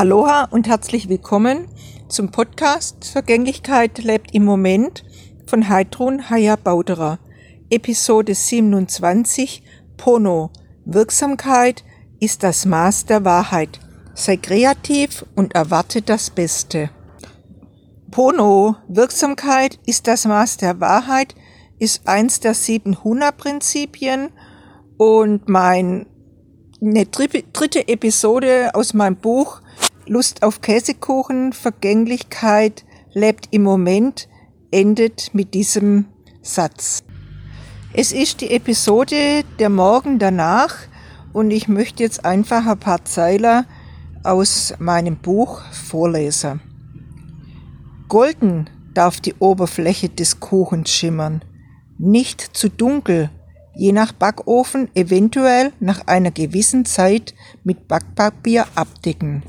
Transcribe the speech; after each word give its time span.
Aloha 0.00 0.44
und 0.44 0.66
herzlich 0.66 1.10
willkommen 1.10 1.68
zum 2.08 2.30
Podcast 2.30 3.04
Vergänglichkeit 3.04 3.98
lebt 3.98 4.32
im 4.34 4.46
Moment 4.46 5.04
von 5.46 5.68
Heidrun 5.68 6.30
Haya 6.30 6.56
Bauderer. 6.56 7.18
Episode 7.68 8.34
27 8.34 9.62
Pono. 9.98 10.52
Wirksamkeit 10.86 11.84
ist 12.18 12.42
das 12.42 12.64
Maß 12.64 13.04
der 13.04 13.26
Wahrheit. 13.26 13.78
Sei 14.14 14.38
kreativ 14.38 15.26
und 15.34 15.54
erwarte 15.54 16.00
das 16.00 16.30
Beste. 16.30 16.88
Pono. 18.10 18.76
Wirksamkeit 18.88 19.78
ist 19.84 20.06
das 20.06 20.24
Maß 20.24 20.56
der 20.56 20.80
Wahrheit 20.80 21.34
ist 21.78 22.08
eins 22.08 22.40
der 22.40 22.54
sieben 22.54 23.04
Huna-Prinzipien 23.04 24.30
und 24.96 25.46
mein 25.50 26.06
eine 26.80 27.04
dritte 27.04 27.86
Episode 27.86 28.70
aus 28.72 28.94
meinem 28.94 29.16
Buch 29.16 29.60
Lust 30.10 30.42
auf 30.42 30.60
Käsekuchen, 30.60 31.52
Vergänglichkeit 31.52 32.84
lebt 33.12 33.46
im 33.52 33.62
Moment, 33.62 34.28
endet 34.72 35.32
mit 35.34 35.54
diesem 35.54 36.06
Satz. 36.42 37.04
Es 37.92 38.10
ist 38.10 38.40
die 38.40 38.50
Episode 38.50 39.44
der 39.60 39.68
Morgen 39.68 40.18
danach 40.18 40.74
und 41.32 41.52
ich 41.52 41.68
möchte 41.68 42.02
jetzt 42.02 42.24
einfach 42.24 42.66
ein 42.66 42.80
paar 42.80 43.04
Zeiler 43.04 43.66
aus 44.24 44.74
meinem 44.80 45.16
Buch 45.16 45.62
vorlesen. 45.70 46.60
Golden 48.08 48.68
darf 48.92 49.20
die 49.20 49.34
Oberfläche 49.38 50.08
des 50.08 50.40
Kuchens 50.40 50.90
schimmern, 50.90 51.44
nicht 51.98 52.40
zu 52.40 52.68
dunkel, 52.68 53.30
je 53.76 53.92
nach 53.92 54.10
Backofen 54.10 54.88
eventuell 54.96 55.72
nach 55.78 56.08
einer 56.08 56.32
gewissen 56.32 56.84
Zeit 56.84 57.32
mit 57.62 57.86
Backpapier 57.86 58.66
abdecken. 58.74 59.44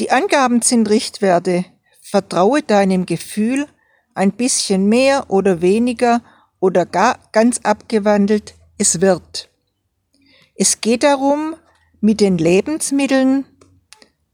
Die 0.00 0.10
Angaben 0.10 0.62
sind 0.62 0.88
Richtwerte. 0.88 1.64
Vertraue 2.02 2.62
deinem 2.62 3.06
Gefühl 3.06 3.66
ein 4.14 4.32
bisschen 4.32 4.88
mehr 4.88 5.30
oder 5.30 5.60
weniger 5.60 6.22
oder 6.60 6.86
gar 6.86 7.18
ganz 7.32 7.60
abgewandelt, 7.62 8.54
es 8.78 9.00
wird. 9.00 9.50
Es 10.54 10.80
geht 10.80 11.02
darum, 11.02 11.56
mit 12.00 12.20
den 12.20 12.38
Lebensmitteln, 12.38 13.44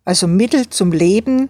also 0.05 0.27
Mittel 0.27 0.69
zum 0.69 0.93
Leben, 0.93 1.49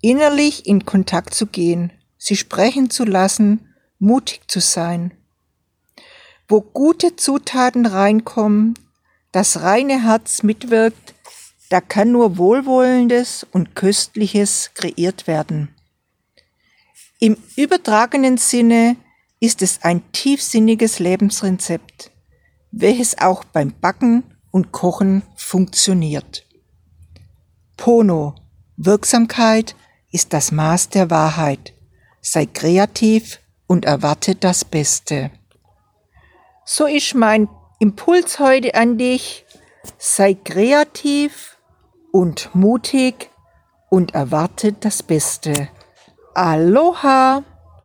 innerlich 0.00 0.66
in 0.66 0.84
Kontakt 0.84 1.34
zu 1.34 1.46
gehen, 1.46 1.92
sie 2.18 2.36
sprechen 2.36 2.90
zu 2.90 3.04
lassen, 3.04 3.74
mutig 3.98 4.42
zu 4.48 4.60
sein. 4.60 5.12
Wo 6.48 6.60
gute 6.60 7.16
Zutaten 7.16 7.86
reinkommen, 7.86 8.74
das 9.32 9.62
reine 9.62 10.04
Herz 10.04 10.42
mitwirkt, 10.44 11.15
da 11.68 11.80
kann 11.80 12.12
nur 12.12 12.38
Wohlwollendes 12.38 13.46
und 13.50 13.74
Köstliches 13.74 14.70
kreiert 14.74 15.26
werden. 15.26 15.74
Im 17.18 17.36
übertragenen 17.56 18.36
Sinne 18.36 18.96
ist 19.40 19.62
es 19.62 19.82
ein 19.82 20.02
tiefsinniges 20.12 20.98
Lebensrezept, 20.98 22.10
welches 22.70 23.18
auch 23.18 23.44
beim 23.44 23.72
Backen 23.80 24.22
und 24.50 24.72
Kochen 24.72 25.22
funktioniert. 25.34 26.46
Pono, 27.76 28.34
Wirksamkeit 28.76 29.74
ist 30.10 30.32
das 30.32 30.52
Maß 30.52 30.90
der 30.90 31.10
Wahrheit. 31.10 31.74
Sei 32.20 32.46
kreativ 32.46 33.40
und 33.66 33.84
erwarte 33.84 34.34
das 34.34 34.64
Beste. 34.64 35.30
So 36.64 36.86
ist 36.86 37.14
mein 37.14 37.48
Impuls 37.78 38.38
heute 38.38 38.74
an 38.74 38.98
dich. 38.98 39.44
Sei 39.98 40.34
kreativ 40.34 41.55
und 42.16 42.48
mutig 42.54 43.30
und 43.90 44.14
erwarte 44.14 44.72
das 44.72 45.02
Beste. 45.02 45.68
Aloha! 46.34 47.44